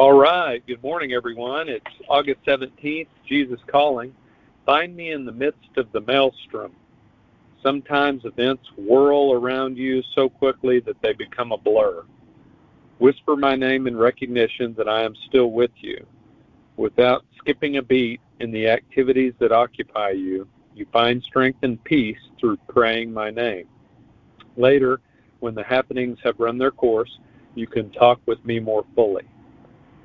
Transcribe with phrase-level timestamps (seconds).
[0.00, 0.66] All right.
[0.66, 1.68] Good morning, everyone.
[1.68, 4.14] It's August 17th, Jesus Calling.
[4.64, 6.72] Find me in the midst of the maelstrom.
[7.62, 12.04] Sometimes events whirl around you so quickly that they become a blur.
[12.98, 16.06] Whisper my name in recognition that I am still with you.
[16.78, 22.16] Without skipping a beat in the activities that occupy you, you find strength and peace
[22.40, 23.66] through praying my name.
[24.56, 25.02] Later,
[25.40, 27.18] when the happenings have run their course,
[27.54, 29.26] you can talk with me more fully.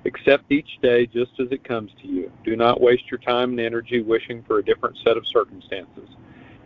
[0.06, 2.32] Accept each day just as it comes to you.
[2.44, 6.10] Do not waste your time and energy wishing for a different set of circumstances.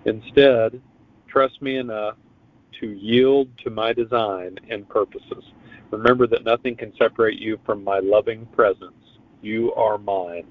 [0.06, 0.82] Instead,
[1.28, 2.16] trust me enough
[2.80, 5.44] to yield to my design and purposes.
[5.92, 8.94] Remember that nothing can separate you from my loving presence.
[9.42, 10.48] You are mine.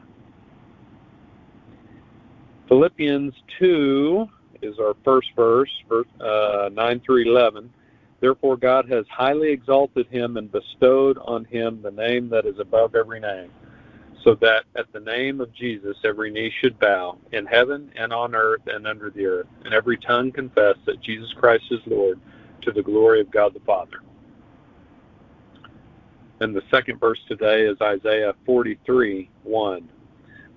[2.68, 4.28] Philippians 2
[4.62, 7.70] is our first verse, verse uh, 9 through 11.
[8.20, 12.94] Therefore, God has highly exalted him and bestowed on him the name that is above
[12.94, 13.50] every name,
[14.24, 18.34] so that at the name of Jesus every knee should bow, in heaven and on
[18.34, 22.18] earth and under the earth, and every tongue confess that Jesus Christ is Lord,
[22.62, 24.00] to the glory of God the Father.
[26.40, 29.88] And the second verse today is Isaiah 43 1.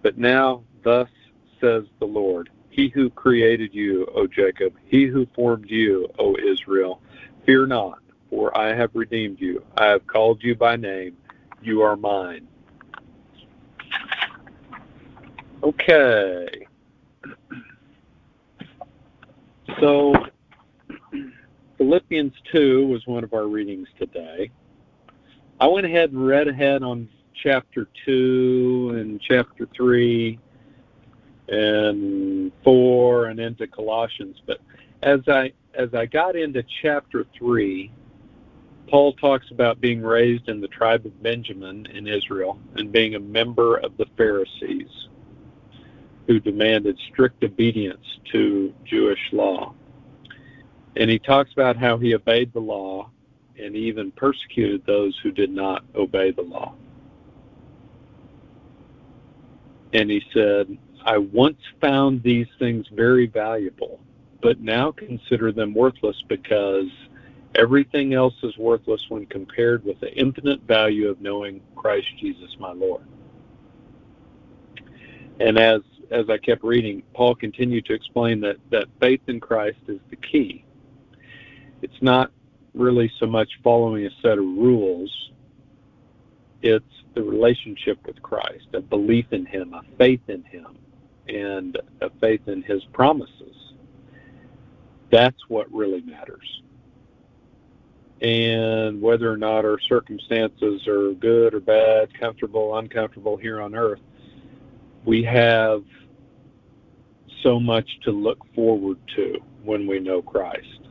[0.02, 1.10] But now, thus
[1.60, 7.02] says the Lord, He who created you, O Jacob, He who formed you, O Israel,
[7.46, 9.64] fear not, for I have redeemed you.
[9.78, 11.18] I have called you by name.
[11.62, 12.48] You are mine.
[15.64, 16.48] Okay.
[19.80, 20.14] So,
[21.78, 24.52] Philippians 2 was one of our readings today.
[25.60, 30.40] I went ahead and read ahead on chapter 2 and chapter 3
[31.50, 34.60] and 4 and into Colossians, but
[35.04, 37.92] as I as I got into chapter 3,
[38.88, 43.20] Paul talks about being raised in the tribe of Benjamin in Israel and being a
[43.20, 45.08] member of the Pharisees
[46.28, 49.74] who demanded strict obedience to Jewish law.
[50.98, 53.10] And he talks about how he obeyed the law
[53.58, 56.74] and even persecuted those who did not obey the law.
[59.94, 64.00] And he said, I once found these things very valuable,
[64.42, 66.88] but now consider them worthless because
[67.56, 72.72] everything else is worthless when compared with the infinite value of knowing Christ Jesus my
[72.72, 73.04] Lord.
[75.40, 75.82] And as
[76.12, 80.18] as I kept reading, Paul continued to explain that, that faith in Christ is the
[80.18, 80.66] key.
[81.82, 82.32] It's not
[82.74, 85.32] really so much following a set of rules.
[86.62, 86.86] It's
[87.16, 90.78] the relationship with Christ, a belief in Him, a faith in Him,
[91.28, 93.56] and a faith in His promises.
[95.12, 96.62] That's what really matters.
[98.22, 104.00] And whether or not our circumstances are good or bad, comfortable, uncomfortable here on earth,
[105.06, 105.84] we have
[107.44, 110.82] so much to look forward to when we know Christ.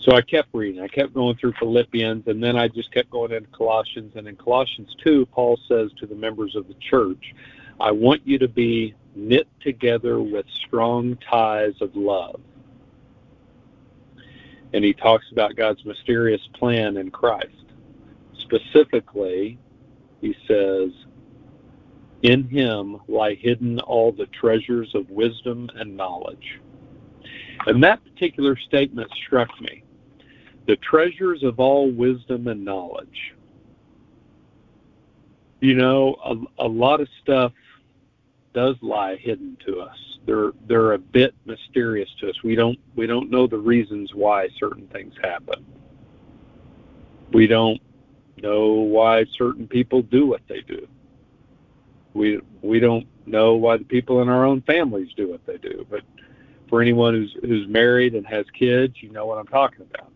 [0.00, 0.80] So I kept reading.
[0.80, 4.12] I kept going through Philippians, and then I just kept going into Colossians.
[4.16, 7.34] And in Colossians 2, Paul says to the members of the church,
[7.78, 12.40] I want you to be knit together with strong ties of love.
[14.72, 17.64] And he talks about God's mysterious plan in Christ.
[18.38, 19.58] Specifically,
[20.20, 20.90] he says,
[22.22, 26.60] In him lie hidden all the treasures of wisdom and knowledge.
[27.66, 29.84] And that particular statement struck me
[30.68, 33.34] the treasures of all wisdom and knowledge.
[35.60, 37.52] You know, a, a lot of stuff
[38.58, 39.96] does lie hidden to us.
[40.26, 42.42] They're they're a bit mysterious to us.
[42.42, 45.64] We don't we don't know the reasons why certain things happen.
[47.32, 47.80] We don't
[48.42, 50.88] know why certain people do what they do.
[52.14, 55.86] We we don't know why the people in our own families do what they do.
[55.88, 56.02] But
[56.68, 60.10] for anyone who's who's married and has kids, you know what I'm talking about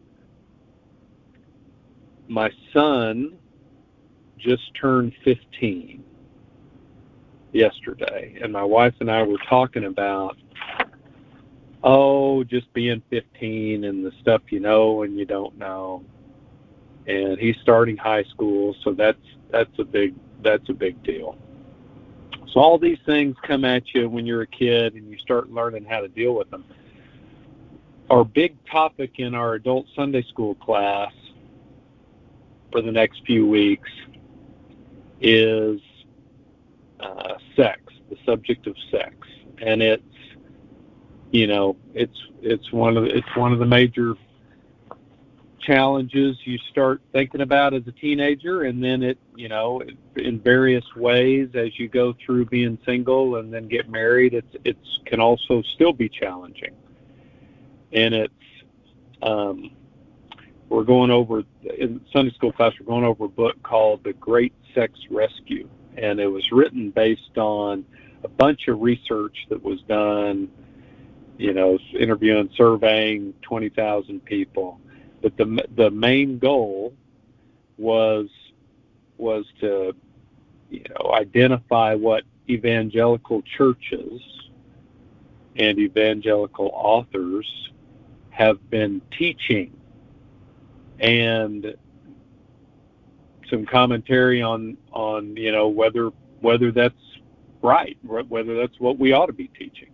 [2.27, 3.37] my son
[4.39, 6.03] just turned 15
[7.53, 10.37] yesterday, and my wife and I were talking about,
[11.85, 16.05] oh, just being 15 and the stuff you know and you don't know.
[17.07, 19.19] And he's starting high school, so that's
[19.51, 21.37] that's a big that's a big deal.
[22.53, 25.85] So all these things come at you when you're a kid and you start learning
[25.85, 26.65] how to deal with them.
[28.11, 31.13] Our big topic in our adult Sunday school class
[32.71, 33.91] for the next few weeks
[35.21, 35.81] is
[37.03, 39.15] uh, sex, the subject of sex,
[39.61, 40.03] and it's
[41.31, 44.15] you know it's it's one of it's one of the major
[45.63, 48.65] challenges you start thinking about as a teenager.
[48.65, 49.83] And then it you know
[50.17, 55.01] in various ways as you go through being single and then get married it's it's
[55.07, 56.75] can also still be challenging.
[57.93, 58.35] And it's
[59.23, 59.71] um
[60.69, 61.45] we're going over
[61.79, 66.21] in sunday school class we're going over a book called the great sex rescue and
[66.21, 67.85] it was written based on
[68.25, 70.49] a bunch of research that was done
[71.39, 74.81] you know interviewing surveying 20,000 people.
[75.21, 76.95] But the the main goal
[77.79, 78.29] was
[79.19, 79.95] was to
[80.71, 84.21] you know identify what evangelical churches
[85.57, 87.71] and evangelical authors
[88.31, 89.77] have been teaching.
[90.99, 91.75] And
[93.53, 96.11] some commentary on on you know whether
[96.41, 96.95] whether that's
[97.63, 99.91] right whether that's what we ought to be teaching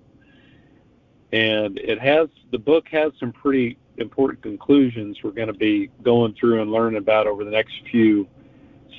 [1.33, 6.35] and it has the book has some pretty important conclusions we're going to be going
[6.35, 8.27] through and learning about over the next few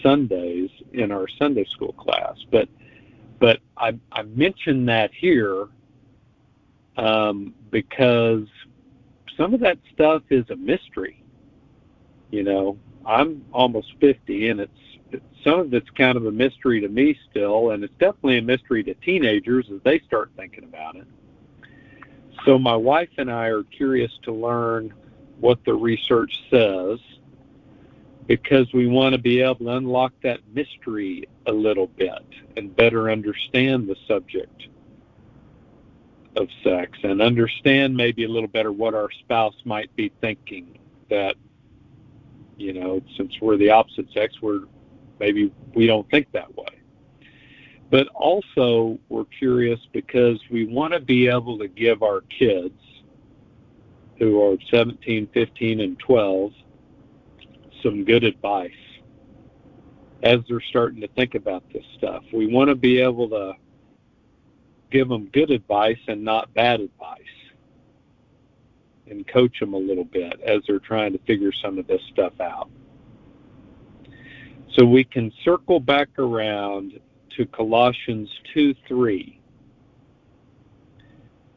[0.02, 2.36] Sundays in our Sunday school class.
[2.52, 2.70] But
[3.40, 5.68] but I, I mention that here
[6.98, 8.48] um, because
[9.38, 11.24] some of that stuff is a mystery.
[12.32, 16.88] You know, I'm almost 50, and it's, some of it's kind of a mystery to
[16.88, 21.08] me still, and it's definitely a mystery to teenagers as they start thinking about it.
[22.46, 24.94] So my wife and I are curious to learn
[25.40, 27.00] what the research says
[28.28, 32.24] because we want to be able to unlock that mystery a little bit
[32.58, 34.68] and better understand the subject
[36.36, 40.78] of sex and understand maybe a little better what our spouse might be thinking
[41.10, 41.36] that
[42.60, 44.62] you know since we're the opposite sex we're
[45.20, 46.80] maybe we don't think that way
[47.90, 52.80] but also, we're curious because we want to be able to give our kids
[54.20, 56.52] who are 17, 15, and 12
[57.82, 58.72] some good advice
[60.22, 62.24] as they're starting to think about this stuff.
[62.34, 63.54] We want to be able to
[64.92, 67.22] give them good advice and not bad advice
[69.10, 72.34] and coach them a little bit as they're trying to figure some of this stuff
[72.40, 72.70] out.
[74.78, 77.00] So we can circle back around
[77.38, 79.40] to Colossians 2 3.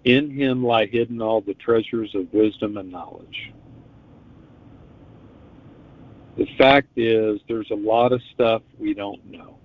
[0.05, 3.53] In him lie hidden all the treasures of wisdom and knowledge.
[6.37, 9.59] The fact is, there's a lot of stuff we don't know.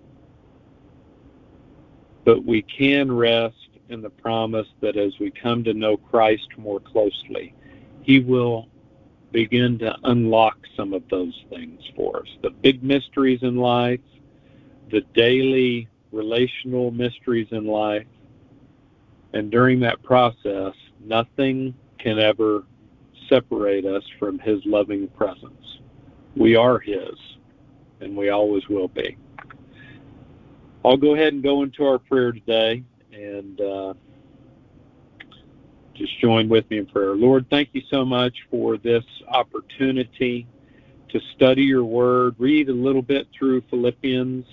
[2.25, 3.55] But we can rest
[3.89, 7.55] in the promise that as we come to know Christ more closely,
[8.07, 8.69] He will
[9.33, 12.27] begin to unlock some of those things for us.
[12.41, 13.99] The big mysteries in life,
[14.89, 18.07] the daily relational mysteries in life.
[19.33, 20.73] And during that process,
[21.03, 22.63] nothing can ever
[23.27, 25.79] separate us from His loving presence.
[26.37, 27.19] We are His,
[27.99, 29.17] and we always will be.
[30.85, 33.93] I'll go ahead and go into our prayer today and uh,
[36.19, 37.15] join with me in prayer.
[37.15, 40.47] Lord, thank you so much for this opportunity
[41.09, 44.45] to study your word, read a little bit through Philippians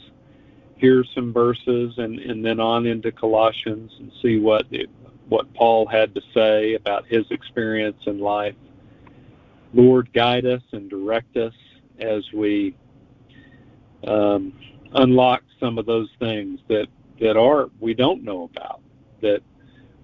[0.77, 4.91] hear some verses and, and then on into Colossians and see what it,
[5.29, 8.55] what Paul had to say about his experience in life.
[9.73, 11.55] Lord, guide us and direct us
[11.99, 12.75] as we
[14.07, 14.53] um,
[14.93, 16.87] unlock some of those things that
[17.21, 18.81] that are we don't know about
[19.23, 19.41] that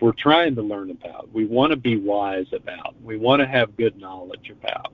[0.00, 1.32] we're trying to learn about.
[1.32, 2.94] We want to be wise about.
[3.02, 4.92] We want to have good knowledge about.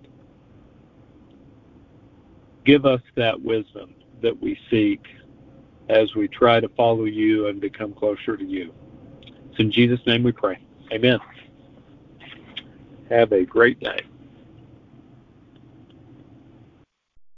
[2.65, 5.01] Give us that wisdom that we seek
[5.89, 8.75] as we try to follow you and become closer to you.
[9.51, 10.59] It's in Jesus' name we pray.
[10.93, 11.19] Amen.
[13.09, 14.01] Have a great day.